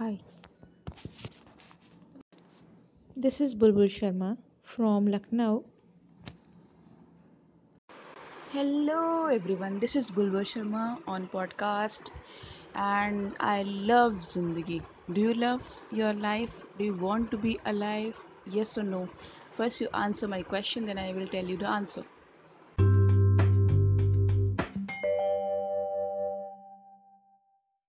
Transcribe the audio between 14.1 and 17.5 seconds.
Zindagi. Do you love your life? Do you want to